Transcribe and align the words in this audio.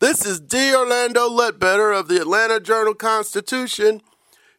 This 0.00 0.24
is 0.24 0.38
D. 0.38 0.72
Orlando 0.76 1.28
Ledbetter 1.28 1.90
of 1.90 2.06
the 2.06 2.20
Atlanta 2.20 2.60
Journal 2.60 2.94
Constitution, 2.94 4.00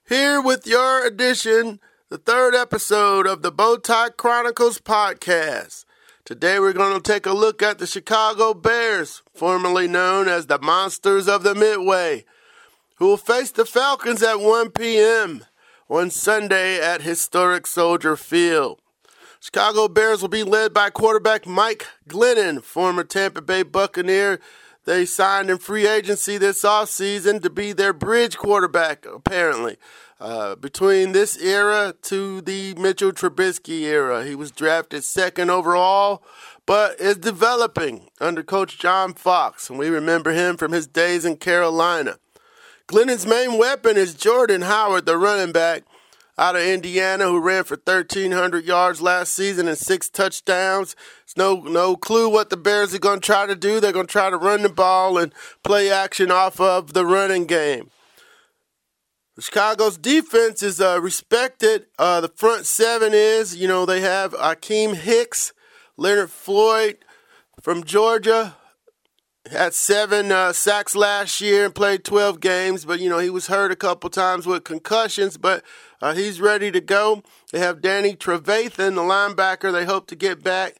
here 0.05 0.41
with 0.41 0.67
your 0.67 1.05
edition, 1.07 1.79
the 2.09 2.17
third 2.17 2.53
episode 2.53 3.25
of 3.25 3.41
the 3.41 3.49
Bowtie 3.49 4.17
Chronicles 4.17 4.79
podcast. 4.79 5.85
Today 6.25 6.59
we're 6.59 6.73
going 6.73 6.93
to 6.93 7.01
take 7.01 7.25
a 7.25 7.31
look 7.31 7.63
at 7.63 7.79
the 7.79 7.87
Chicago 7.87 8.53
Bears, 8.53 9.23
formerly 9.33 9.87
known 9.87 10.27
as 10.27 10.47
the 10.47 10.59
Monsters 10.59 11.29
of 11.29 11.43
the 11.43 11.55
Midway, 11.55 12.25
who 12.95 13.05
will 13.05 13.15
face 13.15 13.51
the 13.51 13.65
Falcons 13.65 14.21
at 14.21 14.41
1 14.41 14.71
p.m. 14.71 15.45
on 15.89 16.09
Sunday 16.09 16.81
at 16.81 17.03
historic 17.03 17.65
Soldier 17.65 18.17
Field. 18.17 18.81
Chicago 19.39 19.87
Bears 19.87 20.21
will 20.21 20.27
be 20.27 20.43
led 20.43 20.73
by 20.73 20.89
quarterback 20.89 21.47
Mike 21.47 21.87
Glennon, 22.09 22.61
former 22.61 23.05
Tampa 23.05 23.41
Bay 23.41 23.63
Buccaneer. 23.63 24.41
They 24.89 25.05
signed 25.05 25.51
in 25.51 25.59
free 25.59 25.85
agency 25.87 26.39
this 26.39 26.63
offseason 26.63 27.43
to 27.43 27.51
be 27.51 27.73
their 27.73 27.93
bridge 27.93 28.39
quarterback, 28.39 29.05
apparently. 29.05 29.77
Uh, 30.19 30.55
between 30.55 31.11
this 31.11 31.39
era 31.39 31.93
to 32.01 32.41
the 32.41 32.73
Mitchell 32.73 33.11
Trubisky 33.11 33.81
era, 33.81 34.25
he 34.25 34.33
was 34.33 34.49
drafted 34.49 35.03
second 35.03 35.51
overall, 35.51 36.23
but 36.65 36.99
is 36.99 37.17
developing 37.17 38.09
under 38.19 38.41
Coach 38.41 38.79
John 38.79 39.13
Fox, 39.13 39.69
and 39.69 39.77
we 39.77 39.89
remember 39.89 40.31
him 40.31 40.57
from 40.57 40.71
his 40.71 40.87
days 40.87 41.23
in 41.23 41.35
Carolina. 41.37 42.17
Glennon's 42.87 43.27
main 43.27 43.59
weapon 43.59 43.95
is 43.95 44.15
Jordan 44.15 44.63
Howard, 44.63 45.05
the 45.05 45.19
running 45.19 45.51
back 45.51 45.83
out 46.39 46.55
of 46.55 46.61
Indiana 46.61 47.25
who 47.25 47.41
ran 47.41 47.65
for 47.65 47.75
1,300 47.75 48.63
yards 48.63 49.01
last 49.01 49.33
season 49.33 49.67
and 49.67 49.77
six 49.77 50.09
touchdowns. 50.09 50.95
It's 51.23 51.35
no 51.35 51.57
no 51.57 51.97
clue 51.97 52.29
what 52.29 52.49
the 52.49 52.55
Bears 52.55 52.95
are 52.95 52.99
going 52.99 53.19
to 53.19 53.25
try 53.25 53.45
to 53.45 53.55
do. 53.55 53.79
They're 53.81 53.91
going 53.91 54.07
to 54.07 54.11
try 54.11 54.29
to 54.29 54.37
run 54.37 54.61
the 54.61 54.69
ball 54.69 55.17
and 55.17 55.33
play 55.63 55.91
action 55.91 56.31
off 56.31 56.61
of 56.61 56.93
the 56.93 57.05
running 57.05 57.45
game. 57.45 57.91
Chicago's 59.37 59.97
defense 59.97 60.63
is 60.63 60.79
uh, 60.79 60.99
respected. 61.01 61.87
Uh, 61.97 62.21
the 62.21 62.29
front 62.29 62.65
seven 62.65 63.13
is, 63.13 63.55
you 63.55 63.67
know, 63.67 63.85
they 63.85 64.01
have 64.01 64.33
Akiem 64.33 64.95
Hicks, 64.95 65.53
Leonard 65.97 66.31
Floyd 66.31 66.97
from 67.61 67.83
Georgia, 67.83 68.55
had 69.51 69.73
seven 69.73 70.31
uh, 70.31 70.53
sacks 70.53 70.95
last 70.95 71.41
year 71.41 71.65
and 71.65 71.75
played 71.75 72.03
12 72.03 72.39
games, 72.39 72.85
but 72.85 72.99
you 72.99 73.09
know 73.09 73.19
he 73.19 73.29
was 73.29 73.47
hurt 73.47 73.71
a 73.71 73.75
couple 73.75 74.09
times 74.09 74.45
with 74.45 74.63
concussions, 74.63 75.37
but 75.37 75.63
uh, 76.01 76.13
he's 76.13 76.39
ready 76.39 76.71
to 76.71 76.81
go. 76.81 77.23
They 77.51 77.59
have 77.59 77.81
Danny 77.81 78.15
Trevathan, 78.15 78.95
the 78.95 79.01
linebacker. 79.01 79.71
They 79.71 79.85
hope 79.85 80.07
to 80.07 80.15
get 80.15 80.43
back. 80.43 80.75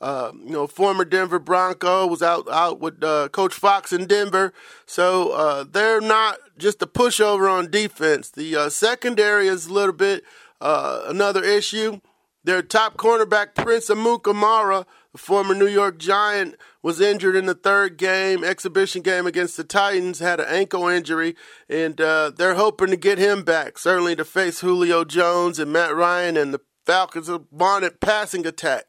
Uh, 0.00 0.30
you 0.44 0.50
know, 0.50 0.66
former 0.66 1.04
Denver 1.04 1.40
Bronco 1.40 2.06
was 2.06 2.22
out 2.22 2.48
out 2.50 2.80
with 2.80 3.02
uh, 3.02 3.28
Coach 3.30 3.54
Fox 3.54 3.92
in 3.92 4.06
Denver, 4.06 4.52
so 4.86 5.32
uh, 5.32 5.64
they're 5.68 6.00
not 6.00 6.38
just 6.56 6.80
a 6.82 6.86
pushover 6.86 7.50
on 7.50 7.70
defense. 7.70 8.30
The 8.30 8.54
uh, 8.54 8.68
secondary 8.68 9.48
is 9.48 9.66
a 9.66 9.72
little 9.72 9.94
bit 9.94 10.24
another 10.60 11.42
issue. 11.42 12.00
Their 12.44 12.62
top 12.62 12.96
cornerback 12.96 13.54
Prince 13.54 13.90
Amukamara 13.90 14.86
the 15.12 15.18
former 15.18 15.54
New 15.54 15.66
York 15.68 15.98
Giant 15.98 16.56
was 16.82 17.00
injured 17.00 17.34
in 17.34 17.46
the 17.46 17.54
third 17.54 17.96
game, 17.96 18.44
exhibition 18.44 19.02
game 19.02 19.26
against 19.26 19.56
the 19.56 19.64
Titans, 19.64 20.18
had 20.18 20.40
an 20.40 20.46
ankle 20.48 20.86
injury, 20.86 21.34
and 21.68 22.00
uh, 22.00 22.30
they're 22.34 22.54
hoping 22.54 22.88
to 22.88 22.96
get 22.96 23.18
him 23.18 23.42
back, 23.42 23.78
certainly 23.78 24.14
to 24.16 24.24
face 24.24 24.60
Julio 24.60 25.04
Jones 25.04 25.58
and 25.58 25.72
Matt 25.72 25.94
Ryan 25.94 26.36
and 26.36 26.52
the 26.52 26.60
Falcons' 26.84 27.30
wanted 27.50 28.00
passing 28.00 28.46
attack. 28.46 28.84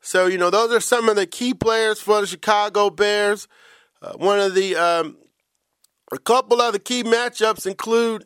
So, 0.00 0.26
you 0.26 0.38
know, 0.38 0.50
those 0.50 0.72
are 0.72 0.80
some 0.80 1.08
of 1.08 1.16
the 1.16 1.26
key 1.26 1.52
players 1.52 2.00
for 2.00 2.20
the 2.20 2.26
Chicago 2.26 2.90
Bears. 2.90 3.48
Uh, 4.00 4.12
one 4.12 4.38
of 4.38 4.54
the, 4.54 4.76
um, 4.76 5.16
a 6.12 6.18
couple 6.18 6.60
of 6.60 6.72
the 6.72 6.78
key 6.78 7.02
matchups 7.02 7.66
include 7.66 8.24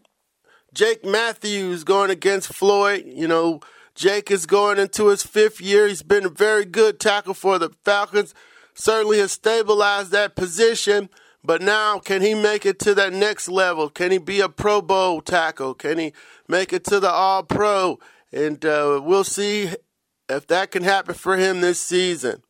Jake 0.75 1.05
Matthews 1.05 1.85
going 1.85 2.11
against 2.11 2.53
Floyd. 2.53 3.05
You 3.07 3.29
know, 3.29 3.61
Jake 4.01 4.31
is 4.31 4.47
going 4.47 4.79
into 4.79 5.09
his 5.09 5.23
fifth 5.23 5.61
year. 5.61 5.87
He's 5.87 6.03
been 6.03 6.25
a 6.25 6.31
very 6.31 6.65
good 6.65 6.99
tackle 6.99 7.35
for 7.35 7.59
the 7.59 7.69
Falcons. 7.85 8.35
Certainly 8.73 9.19
has 9.19 9.33
stabilized 9.33 10.11
that 10.13 10.35
position. 10.35 11.11
But 11.45 11.61
now, 11.61 11.99
can 11.99 12.23
he 12.23 12.33
make 12.33 12.65
it 12.65 12.79
to 12.79 12.95
that 12.95 13.13
next 13.13 13.47
level? 13.47 13.91
Can 13.91 14.11
he 14.11 14.17
be 14.17 14.41
a 14.41 14.49
Pro 14.49 14.81
Bowl 14.81 15.21
tackle? 15.21 15.75
Can 15.75 15.99
he 15.99 16.15
make 16.49 16.73
it 16.73 16.83
to 16.85 16.99
the 16.99 17.11
All 17.11 17.43
Pro? 17.43 17.99
And 18.33 18.65
uh, 18.65 19.03
we'll 19.05 19.23
see 19.23 19.69
if 20.31 20.47
that 20.47 20.71
can 20.71 20.83
happen 20.83 21.15
for 21.15 21.37
him 21.37 21.61
this 21.61 21.79
season. 21.79 22.43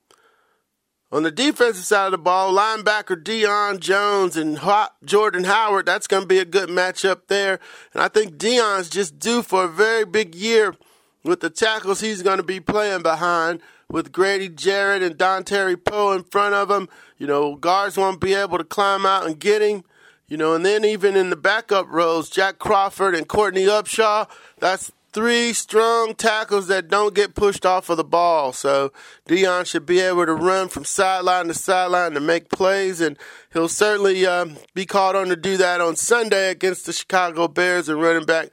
On 1.10 1.25
the 1.25 1.33
defensive 1.33 1.84
side 1.84 2.05
of 2.05 2.12
the 2.12 2.19
ball, 2.19 2.55
linebacker 2.55 3.21
Deion 3.21 3.81
Jones 3.81 4.37
and 4.37 4.56
Jordan 5.05 5.43
Howard, 5.43 5.87
that's 5.87 6.06
going 6.06 6.22
to 6.22 6.28
be 6.28 6.39
a 6.39 6.44
good 6.44 6.69
matchup 6.69 7.22
there. 7.27 7.59
And 7.93 8.05
I 8.05 8.06
think 8.06 8.37
Deion's 8.37 8.89
just 8.89 9.19
due 9.19 9.43
for 9.43 9.65
a 9.65 9.69
very 9.69 10.05
big 10.05 10.37
year 10.37 10.77
with 11.25 11.41
the 11.41 11.51
tackles 11.51 12.01
he's 12.01 12.23
going 12.23 12.39
to 12.39 12.43
be 12.43 12.61
playing 12.61 13.03
behind 13.03 13.61
with 13.89 14.13
Grady 14.13 14.49
Jarrett 14.49 15.03
and 15.03 15.17
Dontari 15.17 15.83
Poe 15.83 16.13
in 16.13 16.25
front 16.25 16.55
of 16.55 16.71
him. 16.71 16.89
You 17.19 17.27
know, 17.27 17.57
guards 17.57 17.97
won't 17.97 18.21
be 18.21 18.35
able 18.35 18.59
to 18.59 18.65
climb 18.65 19.05
out 19.05 19.27
and 19.27 19.39
get 19.39 19.63
him. 19.63 19.85
You 20.29 20.37
know, 20.37 20.55
and 20.55 20.65
then 20.65 20.85
even 20.85 21.17
in 21.17 21.31
the 21.31 21.37
backup 21.37 21.89
rows, 21.89 22.31
Jack 22.31 22.59
Crawford 22.59 23.17
and 23.17 23.27
Courtney 23.27 23.65
Upshaw, 23.65 24.29
that's 24.61 24.93
three 25.13 25.53
strong 25.53 26.15
tackles 26.15 26.69
that 26.69 26.87
don't 26.87 27.17
get 27.17 27.35
pushed 27.35 27.67
off 27.67 27.91
of 27.91 27.97
the 27.97 28.05
ball. 28.05 28.53
So 28.53 28.93
Deion 29.29 29.67
should 29.67 29.87
be 29.87 29.99
able 29.99 30.27
to 30.27 30.35
run 30.35 30.69
from 30.69 30.85
sideline 30.85 31.49
to 31.49 31.55
sideline 31.55 32.13
to 32.13 32.21
make 32.21 32.49
plays, 32.49 33.01
and 33.01 33.19
he'll 33.53 33.69
certainly 33.69 34.25
um, 34.25 34.57
be 34.73 34.87
called 34.87 35.17
on 35.17 35.29
to 35.29 35.37
do 35.37 35.57
that 35.57 35.81
on 35.81 35.97
Sunday 35.97 36.51
against 36.51 36.87
the 36.87 36.93
Chicago 36.93 37.49
Bears 37.49 37.89
and 37.89 38.01
running 38.01 38.25
back 38.25 38.51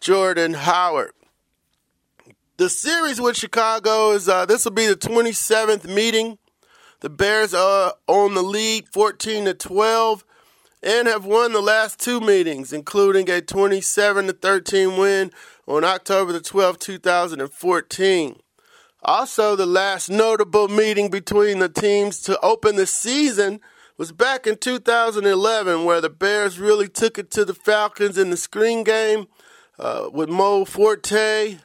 Jordan 0.00 0.54
Howard. 0.54 1.12
The 2.60 2.68
series 2.68 3.18
with 3.18 3.38
Chicago 3.38 4.10
is 4.10 4.28
uh, 4.28 4.44
this 4.44 4.66
will 4.66 4.72
be 4.72 4.86
the 4.86 4.94
27th 4.94 5.86
meeting. 5.86 6.36
The 7.00 7.08
Bears 7.08 7.54
are 7.54 7.94
on 8.06 8.34
the 8.34 8.42
lead 8.42 8.86
14 8.92 9.46
to 9.46 9.54
12 9.54 10.22
and 10.82 11.08
have 11.08 11.24
won 11.24 11.54
the 11.54 11.62
last 11.62 11.98
two 11.98 12.20
meetings, 12.20 12.74
including 12.74 13.30
a 13.30 13.40
27 13.40 14.26
to 14.26 14.34
13 14.34 14.98
win 14.98 15.30
on 15.66 15.84
October 15.84 16.32
the 16.32 16.40
12th, 16.40 16.80
2014. 16.80 18.36
Also, 19.04 19.56
the 19.56 19.64
last 19.64 20.10
notable 20.10 20.68
meeting 20.68 21.08
between 21.08 21.60
the 21.60 21.68
teams 21.70 22.20
to 22.20 22.38
open 22.40 22.76
the 22.76 22.84
season 22.84 23.60
was 23.96 24.12
back 24.12 24.46
in 24.46 24.58
2011, 24.58 25.86
where 25.86 26.02
the 26.02 26.10
Bears 26.10 26.58
really 26.58 26.88
took 26.88 27.16
it 27.16 27.30
to 27.30 27.46
the 27.46 27.54
Falcons 27.54 28.18
in 28.18 28.28
the 28.28 28.36
screen 28.36 28.84
game 28.84 29.28
uh, 29.78 30.10
with 30.12 30.28
Mo 30.28 30.66
Forte, 30.66 31.56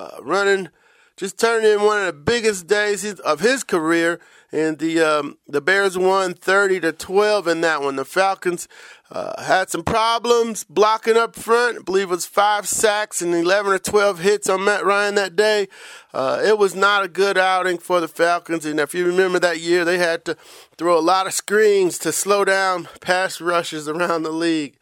uh, 0.00 0.20
running, 0.22 0.68
just 1.16 1.38
turning 1.38 1.70
in 1.70 1.82
one 1.82 2.00
of 2.00 2.06
the 2.06 2.12
biggest 2.12 2.66
days 2.66 3.04
of 3.20 3.40
his 3.40 3.62
career. 3.62 4.18
And 4.52 4.78
the 4.78 4.98
um, 5.00 5.38
the 5.46 5.60
Bears 5.60 5.96
won 5.96 6.34
30 6.34 6.80
to 6.80 6.92
12 6.92 7.46
in 7.46 7.60
that 7.60 7.82
one. 7.82 7.94
The 7.94 8.04
Falcons 8.04 8.66
uh, 9.12 9.40
had 9.40 9.70
some 9.70 9.84
problems 9.84 10.64
blocking 10.64 11.16
up 11.16 11.36
front. 11.36 11.78
I 11.78 11.82
believe 11.82 12.04
it 12.04 12.10
was 12.10 12.26
five 12.26 12.66
sacks 12.66 13.22
and 13.22 13.32
11 13.32 13.72
or 13.72 13.78
12 13.78 14.18
hits 14.18 14.48
on 14.48 14.64
Matt 14.64 14.84
Ryan 14.84 15.14
that 15.16 15.36
day. 15.36 15.68
Uh, 16.12 16.42
it 16.44 16.58
was 16.58 16.74
not 16.74 17.04
a 17.04 17.08
good 17.08 17.38
outing 17.38 17.78
for 17.78 18.00
the 18.00 18.08
Falcons. 18.08 18.64
And 18.64 18.80
if 18.80 18.92
you 18.92 19.06
remember 19.06 19.38
that 19.38 19.60
year, 19.60 19.84
they 19.84 19.98
had 19.98 20.24
to 20.24 20.36
throw 20.76 20.98
a 20.98 21.00
lot 21.00 21.28
of 21.28 21.32
screens 21.32 21.96
to 21.98 22.10
slow 22.10 22.44
down 22.44 22.88
pass 23.00 23.40
rushes 23.40 23.88
around 23.88 24.24
the 24.24 24.32
league. 24.32 24.79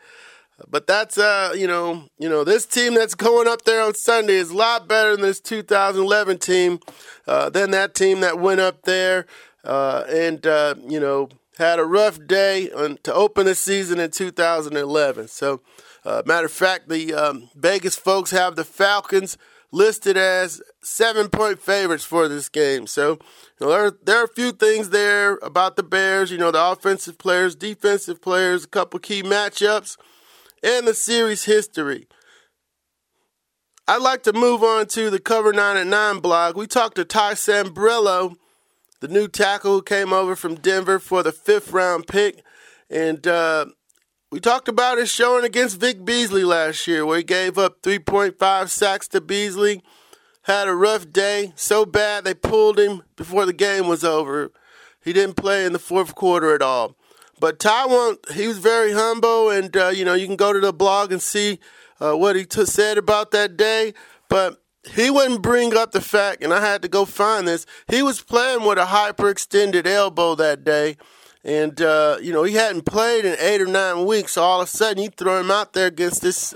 But 0.66 0.86
that's 0.86 1.18
uh, 1.18 1.54
you 1.56 1.66
know, 1.66 2.04
you 2.18 2.28
know, 2.28 2.42
this 2.42 2.66
team 2.66 2.94
that's 2.94 3.14
going 3.14 3.46
up 3.46 3.62
there 3.62 3.82
on 3.82 3.94
Sunday 3.94 4.34
is 4.34 4.50
a 4.50 4.56
lot 4.56 4.88
better 4.88 5.12
than 5.12 5.22
this 5.22 5.40
2011 5.40 6.38
team, 6.38 6.80
uh, 7.26 7.50
than 7.50 7.70
that 7.70 7.94
team 7.94 8.20
that 8.20 8.38
went 8.40 8.60
up 8.60 8.82
there 8.82 9.26
uh, 9.64 10.04
and 10.08 10.46
uh, 10.46 10.74
you 10.88 10.98
know 10.98 11.28
had 11.58 11.78
a 11.78 11.84
rough 11.84 12.24
day 12.26 12.70
on, 12.70 12.98
to 13.02 13.12
open 13.12 13.46
the 13.46 13.54
season 13.54 13.98
in 13.98 14.10
2011. 14.10 15.28
So, 15.28 15.60
uh, 16.04 16.22
matter 16.24 16.46
of 16.46 16.52
fact, 16.52 16.88
the 16.88 17.12
um, 17.12 17.50
Vegas 17.54 17.96
folks 17.96 18.30
have 18.30 18.54
the 18.54 18.64
Falcons 18.64 19.36
listed 19.72 20.16
as 20.16 20.62
seven 20.82 21.28
point 21.28 21.60
favorites 21.60 22.04
for 22.04 22.28
this 22.28 22.48
game. 22.48 22.86
So, 22.86 23.18
you 23.60 23.66
know, 23.66 23.68
there, 23.68 23.92
there 24.02 24.20
are 24.20 24.24
a 24.24 24.28
few 24.28 24.52
things 24.52 24.90
there 24.90 25.34
about 25.42 25.76
the 25.76 25.82
Bears, 25.82 26.30
you 26.30 26.38
know, 26.38 26.52
the 26.52 26.64
offensive 26.64 27.18
players, 27.18 27.54
defensive 27.54 28.22
players, 28.22 28.64
a 28.64 28.68
couple 28.68 29.00
key 29.00 29.22
matchups, 29.22 29.96
and 30.62 30.86
the 30.86 30.94
series 30.94 31.44
history. 31.44 32.06
I'd 33.86 34.02
like 34.02 34.22
to 34.24 34.34
move 34.34 34.62
on 34.62 34.86
to 34.88 35.08
the 35.08 35.18
Cover 35.18 35.52
9 35.52 35.76
at 35.76 35.86
9 35.86 36.18
blog. 36.18 36.56
We 36.56 36.66
talked 36.66 36.96
to 36.96 37.06
Ty 37.06 37.32
Sambrailo, 37.34 38.36
the 39.00 39.08
new 39.08 39.28
tackle 39.28 39.76
who 39.76 39.82
came 39.82 40.12
over 40.12 40.36
from 40.36 40.56
Denver 40.56 40.98
for 40.98 41.22
the 41.22 41.32
fifth 41.32 41.72
round 41.72 42.06
pick. 42.06 42.42
And 42.90 43.26
uh, 43.26 43.66
we 44.30 44.40
talked 44.40 44.68
about 44.68 44.98
his 44.98 45.10
showing 45.10 45.44
against 45.44 45.80
Vic 45.80 46.04
Beasley 46.04 46.44
last 46.44 46.86
year, 46.86 47.06
where 47.06 47.16
he 47.16 47.24
gave 47.24 47.56
up 47.56 47.80
3.5 47.80 48.68
sacks 48.68 49.08
to 49.08 49.22
Beasley. 49.22 49.82
Had 50.42 50.68
a 50.68 50.74
rough 50.74 51.10
day, 51.10 51.52
so 51.56 51.86
bad 51.86 52.24
they 52.24 52.34
pulled 52.34 52.78
him 52.78 53.02
before 53.16 53.46
the 53.46 53.54
game 53.54 53.88
was 53.88 54.04
over. 54.04 54.50
He 55.02 55.14
didn't 55.14 55.36
play 55.36 55.64
in 55.64 55.72
the 55.72 55.78
fourth 55.78 56.14
quarter 56.14 56.54
at 56.54 56.60
all. 56.60 56.94
But 57.40 57.58
Ty 57.58 58.14
he 58.32 58.48
was 58.48 58.58
very 58.58 58.92
humble, 58.92 59.50
and 59.50 59.76
uh, 59.76 59.88
you 59.88 60.04
know 60.04 60.14
you 60.14 60.26
can 60.26 60.36
go 60.36 60.52
to 60.52 60.60
the 60.60 60.72
blog 60.72 61.12
and 61.12 61.22
see 61.22 61.58
uh, 62.00 62.14
what 62.14 62.36
he 62.36 62.44
t- 62.44 62.66
said 62.66 62.98
about 62.98 63.30
that 63.32 63.56
day. 63.56 63.94
But 64.28 64.62
he 64.94 65.10
wouldn't 65.10 65.42
bring 65.42 65.76
up 65.76 65.92
the 65.92 66.00
fact, 66.00 66.42
and 66.42 66.52
I 66.52 66.60
had 66.60 66.82
to 66.82 66.88
go 66.88 67.04
find 67.04 67.46
this. 67.46 67.66
He 67.88 68.02
was 68.02 68.22
playing 68.22 68.64
with 68.64 68.78
a 68.78 68.86
hyperextended 68.86 69.86
elbow 69.86 70.34
that 70.36 70.64
day 70.64 70.96
and, 71.44 71.80
uh, 71.80 72.18
you 72.20 72.32
know, 72.32 72.42
he 72.42 72.54
hadn't 72.54 72.82
played 72.82 73.24
in 73.24 73.36
eight 73.38 73.60
or 73.60 73.66
nine 73.66 74.04
weeks. 74.04 74.32
So 74.32 74.42
all 74.42 74.60
of 74.60 74.68
a 74.68 74.70
sudden, 74.70 75.02
you 75.02 75.08
throw 75.08 75.40
him 75.40 75.50
out 75.50 75.72
there 75.72 75.86
against 75.86 76.20
this 76.20 76.52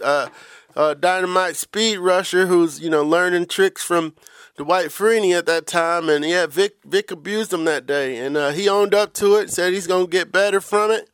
uh, 0.77 0.95
dynamite 0.95 1.57
speed 1.57 1.99
rusher 1.99 2.47
who's, 2.47 2.81
you 2.81 2.91
know, 2.91 3.03
learning 3.03 3.47
tricks 3.47 3.83
from 3.83 4.15
Dwight 4.57 4.89
Freeney 4.89 5.37
at 5.37 5.47
that 5.47 5.67
time. 5.67 6.09
And 6.09 6.25
yeah, 6.25 6.47
Vic, 6.47 6.77
Vic 6.85 7.11
abused 7.11 7.53
him 7.53 7.65
that 7.65 7.87
day. 7.87 8.17
And 8.19 8.37
uh, 8.37 8.51
he 8.51 8.69
owned 8.69 8.95
up 8.95 9.13
to 9.15 9.37
it, 9.37 9.51
said 9.51 9.73
he's 9.73 9.87
to 9.87 10.07
get 10.07 10.33
better 10.33 10.61
from 10.61 10.91
it. 10.91 11.09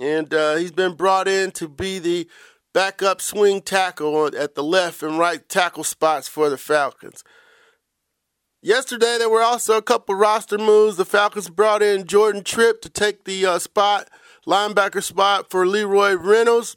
And 0.00 0.32
uh, 0.32 0.56
he's 0.56 0.72
been 0.72 0.94
brought 0.94 1.28
in 1.28 1.50
to 1.52 1.68
be 1.68 1.98
the 1.98 2.28
backup 2.72 3.20
swing 3.20 3.60
tackle 3.60 4.26
at 4.36 4.54
the 4.54 4.62
left 4.62 5.02
and 5.02 5.18
right 5.18 5.46
tackle 5.48 5.84
spots 5.84 6.28
for 6.28 6.48
the 6.48 6.58
Falcons. 6.58 7.24
Yesterday, 8.62 9.16
there 9.18 9.30
were 9.30 9.42
also 9.42 9.78
a 9.78 9.82
couple 9.82 10.14
roster 10.14 10.58
moves. 10.58 10.96
The 10.96 11.06
Falcons 11.06 11.48
brought 11.48 11.82
in 11.82 12.06
Jordan 12.06 12.44
Tripp 12.44 12.82
to 12.82 12.90
take 12.90 13.24
the 13.24 13.46
uh, 13.46 13.58
spot, 13.58 14.08
linebacker 14.46 15.02
spot 15.02 15.50
for 15.50 15.64
LaRoy 15.64 16.22
Reynolds. 16.22 16.76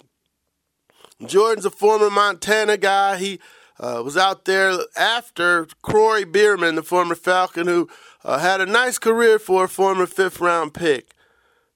Jordan's 1.28 1.66
a 1.66 1.70
former 1.70 2.10
Montana 2.10 2.78
guy. 2.78 3.18
He 3.18 3.40
uh, 3.80 4.02
was 4.04 4.18
out 4.18 4.46
there 4.46 4.78
after 4.96 5.68
Kroy 5.82 6.26
Biermann, 6.26 6.76
the 6.76 6.84
former 6.84 7.16
Falcon, 7.16 7.68
who 7.68 7.90
uh, 8.24 8.40
had 8.40 8.62
a 8.62 8.66
nice 8.66 8.98
career 8.98 9.40
for 9.40 9.66
a 9.66 9.70
former 9.70 10.06
fifth 10.06 10.40
round 10.40 10.74
pick. 10.74 11.14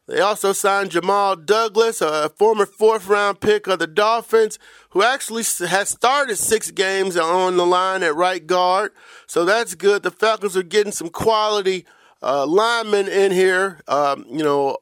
They 0.08 0.22
also 0.22 0.54
signed 0.54 0.92
Jamil 0.92 1.46
Douglas, 1.46 2.00
a 2.00 2.30
former 2.30 2.66
fourth 2.66 3.08
round 3.08 3.42
pick 3.42 3.68
of 3.68 3.80
the 3.80 3.88
Dolphins, 3.88 4.58
who 4.92 5.04
actually 5.04 5.44
has 5.68 5.90
started 5.90 6.38
six 6.38 6.72
games 6.72 7.18
on 7.18 7.58
the 7.58 7.66
line 7.66 8.04
at 8.04 8.16
right 8.16 8.46
guard. 8.46 8.94
So 9.28 9.44
that's 9.44 9.76
good. 9.76 10.04
The 10.04 10.12
Falcons 10.12 10.56
are 10.56 10.64
getting 10.64 10.94
some 10.94 11.10
quality 11.10 11.86
uh, 12.24 12.46
linemen 12.46 13.10
in 13.10 13.34
here. 13.34 13.82
Um, 13.90 14.26
you 14.30 14.44
know, 14.44 14.78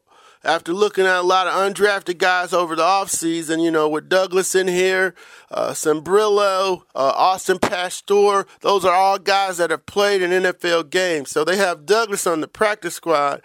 after 0.45 0.73
looking 0.73 1.05
at 1.05 1.17
a 1.17 1.21
lot 1.21 1.47
of 1.47 1.53
undrafted 1.53 2.17
guys 2.17 2.53
over 2.53 2.75
the 2.75 2.83
offseason, 2.83 3.63
you 3.63 3.71
know, 3.71 3.89
with 3.89 4.07
Douglas 4.07 4.55
in 4.55 4.67
here, 4.67 5.15
uh, 5.51 5.71
Sambrailo, 5.71 6.83
uh, 6.93 7.13
Austin 7.15 7.57
Pasztor, 7.57 8.47
those 8.61 8.85
are 8.85 8.93
all 8.93 9.17
guys 9.17 9.57
that 9.57 9.71
have 9.71 9.85
played 9.85 10.21
in 10.21 10.31
NFL 10.31 10.89
games. 10.89 11.31
So 11.31 11.43
they 11.43 11.57
have 11.57 11.85
Douglas 11.85 12.27
on 12.27 12.41
the 12.41 12.47
practice 12.47 12.95
squad. 12.95 13.41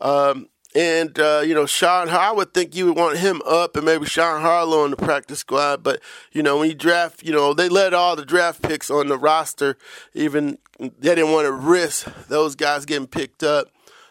Um, 0.00 0.48
and, 0.74 1.16
uh, 1.20 1.42
you 1.44 1.54
know, 1.54 1.66
Sean, 1.66 2.08
I 2.08 2.32
would 2.32 2.52
think 2.52 2.74
you 2.74 2.86
would 2.86 2.96
want 2.96 3.18
him 3.18 3.40
up 3.46 3.76
and 3.76 3.84
maybe 3.84 4.06
Sean 4.06 4.40
Harlow 4.40 4.82
on 4.82 4.90
the 4.90 4.96
practice 4.96 5.38
squad. 5.38 5.84
But, 5.84 6.00
you 6.32 6.42
know, 6.42 6.58
when 6.58 6.68
you 6.68 6.74
draft, 6.74 7.22
you 7.22 7.32
know, 7.32 7.54
they 7.54 7.68
let 7.68 7.94
all 7.94 8.16
the 8.16 8.24
draft 8.24 8.62
picks 8.62 8.90
on 8.90 9.06
the 9.06 9.16
roster. 9.16 9.76
Even 10.14 10.58
they 10.78 11.14
didn't 11.14 11.30
want 11.30 11.46
to 11.46 11.52
risk 11.52 12.06
those 12.26 12.56
guys 12.56 12.84
getting 12.84 13.06
picked 13.06 13.44
up 13.44 13.68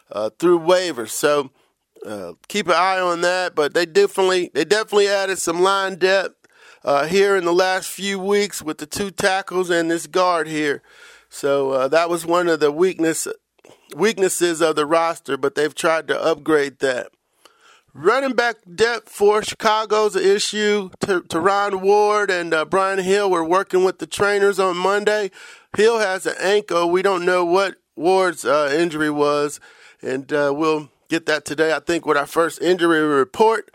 uh, 0.09 0.29
through 0.39 0.59
waivers. 0.59 1.09
So 1.09 1.51
uh, 2.05 2.33
keep 2.47 2.67
an 2.67 2.75
eye 2.75 2.99
on 2.99 3.21
that. 3.21 3.55
But 3.55 3.73
they 3.73 3.85
definitely, 3.85 4.51
they 4.53 4.65
definitely 4.65 5.07
added 5.07 5.39
some 5.39 5.61
line 5.61 5.95
depth 5.95 6.35
uh, 6.83 7.05
here 7.05 7.35
in 7.35 7.45
the 7.45 7.53
last 7.53 7.89
few 7.89 8.19
weeks 8.19 8.61
with 8.61 8.77
the 8.77 8.85
two 8.85 9.11
tackles 9.11 9.69
and 9.69 9.89
this 9.89 10.07
guard 10.07 10.47
here. 10.47 10.81
So 11.29 11.71
uh, 11.71 11.87
that 11.87 12.09
was 12.09 12.25
one 12.25 12.47
of 12.47 12.59
the 12.59 12.71
weakness 12.71 13.27
weaknesses 13.95 14.61
of 14.61 14.75
the 14.75 14.85
roster, 14.85 15.37
but 15.37 15.55
they've 15.55 15.73
tried 15.73 16.07
to 16.07 16.21
upgrade 16.21 16.79
that. 16.79 17.09
Running 17.93 18.33
back 18.33 18.55
depth 18.73 19.09
for 19.09 19.43
Chicago's 19.43 20.15
issue. 20.15 20.89
Terron 20.99 21.81
Ward 21.81 22.31
and 22.31 22.51
uh, 22.51 22.65
Brian 22.65 22.97
Hill 22.97 23.29
were 23.29 23.43
working 23.43 23.83
with 23.83 23.99
the 23.99 24.07
trainers 24.07 24.59
on 24.59 24.77
Monday. 24.77 25.29
Hill 25.77 25.99
has 25.99 26.25
an 26.25 26.33
ankle. 26.39 26.89
We 26.89 27.03
don't 27.03 27.23
know 27.23 27.45
what 27.45 27.75
Ward's 27.95 28.45
uh, 28.45 28.75
injury 28.75 29.11
was, 29.11 29.59
and 30.01 30.31
uh, 30.33 30.51
we'll 30.55 30.89
get 31.09 31.25
that 31.27 31.45
today, 31.45 31.73
I 31.73 31.79
think, 31.79 32.05
with 32.05 32.17
our 32.17 32.25
first 32.25 32.61
injury 32.61 33.01
report. 33.01 33.71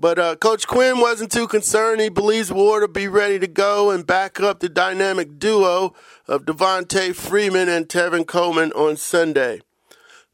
But 0.00 0.18
uh, 0.18 0.36
Coach 0.36 0.68
Quinn 0.68 1.00
wasn't 1.00 1.32
too 1.32 1.48
concerned. 1.48 2.00
He 2.00 2.08
believes 2.08 2.52
Ward 2.52 2.82
will 2.82 2.88
be 2.88 3.08
ready 3.08 3.40
to 3.40 3.48
go 3.48 3.90
and 3.90 4.06
back 4.06 4.38
up 4.38 4.60
the 4.60 4.68
dynamic 4.68 5.40
duo 5.40 5.94
of 6.28 6.44
Devonta 6.44 7.14
Freeman 7.14 7.68
and 7.68 7.88
Tevin 7.88 8.24
Coleman 8.24 8.70
on 8.72 8.96
Sunday. 8.96 9.60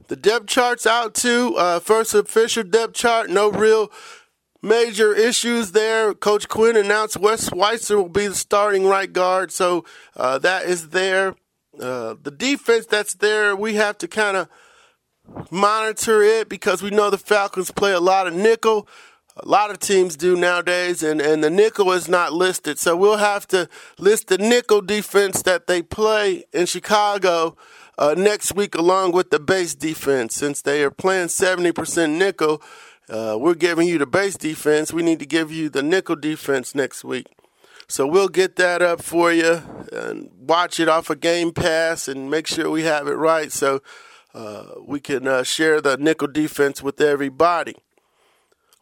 The 0.09 0.17
depth 0.17 0.49
chart's 0.49 0.87
out 0.87 1.15
too. 1.15 1.55
Uh, 1.57 1.81
first 1.81 2.13
official 2.13 2.63
depth 2.63 2.93
chart, 2.93 3.31
no 3.31 3.51
real 3.51 3.91
major 4.61 5.15
issues 5.15 5.73
there. 5.73 6.13
Coach 6.13 6.47
Quinn 6.47 6.77
announced 6.77 7.17
Wes 7.17 7.49
Schweitzer 7.49 7.97
will 7.97 8.11
be 8.11 8.27
the 8.27 8.35
starting 8.35 8.85
right 8.85 9.11
guard, 9.11 9.51
so 9.51 9.87
uh, 10.15 10.39
that 10.39 10.67
is 10.67 10.91
there. 10.91 11.37
Uh, 11.81 12.15
the 12.23 12.31
defense 12.31 12.85
that's 12.85 13.15
there, 13.15 13.57
we 13.57 13.75
have 13.75 13.97
to 13.99 14.09
kind 14.09 14.37
of 14.37 14.49
monitor 15.51 16.23
it 16.23 16.49
because 16.49 16.83
we 16.83 16.91
know 16.91 17.11
the 17.11 17.19
Falcons 17.19 17.71
play 17.71 17.93
a 17.93 18.01
lot 18.01 18.27
of 18.27 18.35
nickel 18.35 18.89
a 19.37 19.49
lot 19.49 19.71
of 19.71 19.81
teams 19.81 20.17
do 20.17 20.37
nowadays, 20.37 21.03
and, 21.03 21.21
and 21.21 21.43
the 21.43 21.51
nickel 21.51 21.91
is 21.93 22.09
not 22.09 22.33
listed. 22.33 22.79
So 22.79 22.97
we'll 22.97 23.17
have 23.17 23.49
to 23.49 23.69
list 23.99 24.29
the 24.29 24.39
nickel 24.39 24.81
defense 24.81 25.43
that 25.43 25.67
they 25.67 25.83
play 25.83 26.45
in 26.53 26.67
Chicago 26.67 27.57
uh, 27.99 28.15
next 28.17 28.55
week, 28.55 28.77
along 28.77 29.13
with 29.13 29.31
the 29.31 29.41
base 29.41 29.75
defense. 29.75 30.35
Since 30.37 30.63
they 30.63 30.85
are 30.85 30.91
playing 30.91 31.29
70% 31.29 32.17
nickel, 32.17 32.63
uh, 33.09 33.37
we're 33.39 33.55
giving 33.55 33.89
you 33.89 33.99
the 33.99 34.07
base 34.07 34.37
defense. 34.37 34.93
We 34.93 35.03
need 35.03 35.19
to 35.19 35.27
give 35.27 35.51
you 35.51 35.69
the 35.69 35.83
nickel 35.83 36.17
defense 36.17 36.75
next 36.75 37.03
week. 37.03 37.27
So 37.89 38.07
we'll 38.07 38.29
get 38.29 38.57
that 38.57 38.83
up 38.83 39.03
for 39.03 39.33
you 39.33 39.63
and 39.93 40.31
watch 40.39 40.79
it 40.79 40.89
off 40.89 41.11
a 41.11 41.15
of 41.15 41.21
Game 41.21 41.53
Pass 41.53 42.07
and 42.07 42.31
make 42.31 42.47
sure 42.47 42.71
we 42.71 42.85
have 42.85 43.09
it 43.09 43.15
right 43.15 43.53
so 43.53 43.83
uh, 44.35 44.65
we 44.85 45.01
can 45.01 45.27
uh, 45.27 45.43
share 45.43 45.81
the 45.81 45.97
nickel 45.97 46.29
defense 46.29 46.83
with 46.83 47.01
everybody. 47.01 47.77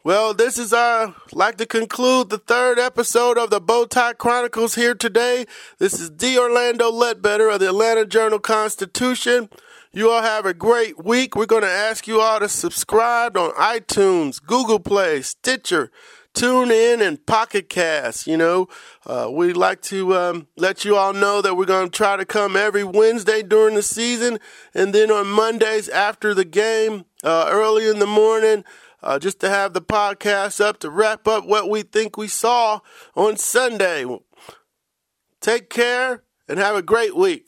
Well, 0.03 0.33
this 0.33 0.57
is 0.57 0.73
our 0.73 1.15
like 1.31 1.57
to 1.59 1.65
conclude 1.65 2.29
the 2.29 2.37
third 2.37 2.77
episode 2.77 3.37
of 3.37 3.49
the 3.49 3.61
Bowtie 3.61 4.17
Chronicles 4.17 4.75
here 4.75 4.95
today. 4.95 5.45
This 5.77 5.97
is 5.97 6.09
D. 6.09 6.37
Orlando 6.37 6.91
Ledbetter 6.91 7.49
of 7.49 7.61
the 7.61 7.69
Atlanta 7.69 8.05
Journal 8.05 8.39
Constitution. 8.39 9.47
You 9.93 10.09
all 10.09 10.21
have 10.21 10.45
a 10.45 10.53
great 10.53 11.05
week. 11.05 11.35
We're 11.35 11.45
going 11.45 11.61
to 11.61 11.69
ask 11.69 12.05
you 12.07 12.19
all 12.19 12.39
to 12.39 12.49
subscribe 12.49 13.37
on 13.37 13.51
iTunes, 13.51 14.43
Google 14.43 14.79
Play, 14.79 15.21
Stitcher, 15.21 15.89
TuneIn, 16.33 17.05
and 17.05 17.25
Pocket 17.25 17.69
Cast. 17.69 18.27
You 18.27 18.37
know, 18.37 18.67
uh, 19.05 19.29
we'd 19.31 19.57
like 19.57 19.81
to 19.83 20.15
um, 20.15 20.47
let 20.57 20.85
you 20.85 20.95
all 20.95 21.13
know 21.13 21.41
that 21.41 21.55
we're 21.55 21.65
going 21.65 21.89
to 21.89 21.97
try 21.97 22.17
to 22.17 22.25
come 22.25 22.55
every 22.55 22.83
Wednesday 22.83 23.43
during 23.43 23.75
the 23.75 23.83
season, 23.83 24.39
and 24.73 24.93
then 24.93 25.11
on 25.11 25.27
Mondays 25.27 25.89
after 25.89 26.33
the 26.33 26.45
game, 26.45 27.05
uh, 27.23 27.47
early 27.49 27.87
in 27.87 27.99
the 27.99 28.07
morning 28.07 28.63
uh, 29.03 29.19
just 29.19 29.39
to 29.41 29.49
have 29.49 29.73
the 29.73 29.81
podcast 29.81 30.61
up 30.61 30.79
to 30.79 30.89
wrap 30.89 31.27
up 31.27 31.45
what 31.45 31.69
we 31.69 31.83
think 31.83 32.17
we 32.17 32.27
saw 32.27 32.79
on 33.15 33.35
Sunday. 33.37 34.05
Take 35.41 35.69
care 35.69 36.23
and 36.47 36.57
have 36.57 36.75
a 36.75 36.81
great 36.81 37.15
week. 37.15 37.47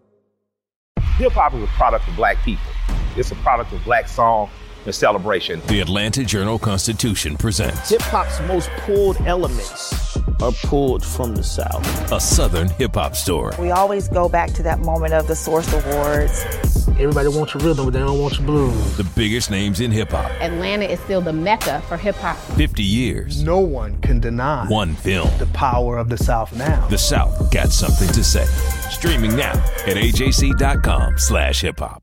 Hip 1.21 1.33
hop 1.33 1.53
is 1.53 1.61
a 1.61 1.67
product 1.67 2.07
of 2.07 2.15
black 2.15 2.41
people. 2.43 2.65
It's 3.15 3.29
a 3.29 3.35
product 3.35 3.71
of 3.73 3.83
black 3.83 4.07
song 4.07 4.49
and 4.85 4.95
celebration. 4.95 5.61
The 5.67 5.79
Atlanta 5.79 6.23
Journal 6.25 6.57
Constitution 6.57 7.37
presents 7.37 7.91
Hip 7.91 8.01
hop's 8.01 8.39
most 8.47 8.71
pulled 8.77 9.21
elements 9.27 10.17
are 10.41 10.51
pulled 10.63 11.05
from 11.05 11.35
the 11.35 11.43
South. 11.43 12.11
a 12.11 12.19
Southern 12.19 12.69
hip 12.69 12.95
hop 12.95 13.15
story. 13.15 13.55
We 13.59 13.69
always 13.69 14.07
go 14.07 14.29
back 14.29 14.51
to 14.53 14.63
that 14.63 14.79
moment 14.79 15.13
of 15.13 15.27
the 15.27 15.35
Source 15.35 15.71
Awards. 15.71 16.43
Everybody 16.89 17.29
wants 17.29 17.53
your 17.53 17.63
rhythm, 17.63 17.85
but 17.85 17.93
they 17.93 17.99
don't 17.99 18.19
want 18.19 18.37
your 18.37 18.45
blues. 18.45 18.97
The 18.97 19.03
biggest 19.15 19.49
names 19.51 19.79
in 19.79 19.91
hip 19.91 20.09
hop. 20.11 20.29
Atlanta 20.41 20.85
is 20.85 20.99
still 21.01 21.21
the 21.21 21.33
mecca 21.33 21.81
for 21.87 21.97
hip 21.97 22.15
hop. 22.15 22.37
50 22.55 22.83
years. 22.83 23.43
No 23.43 23.59
one 23.59 23.99
can 24.01 24.19
deny 24.19 24.65
One 24.67 24.95
film. 24.95 25.29
the 25.39 25.47
power 25.47 25.97
of 25.97 26.09
the 26.09 26.17
South 26.17 26.53
now. 26.55 26.87
The 26.87 26.97
South 26.97 27.51
got 27.51 27.71
something 27.71 28.07
to 28.09 28.23
say. 28.23 28.45
Streaming 28.89 29.35
now 29.35 29.53
at 29.85 29.97
AJC.com 29.97 31.17
slash 31.17 31.61
hip 31.61 31.79
hop. 31.79 32.00